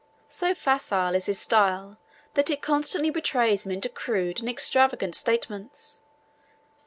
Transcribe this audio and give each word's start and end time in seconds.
So 0.29 0.55
facile 0.55 1.13
is 1.13 1.27
his 1.27 1.37
style 1.39 1.99
that 2.33 2.49
it 2.49 2.63
constantly 2.63 3.11
betrays 3.11 3.67
him 3.67 3.71
into 3.71 3.87
crude 3.87 4.39
and 4.39 4.49
extravagant 4.49 5.13
statements. 5.13 5.99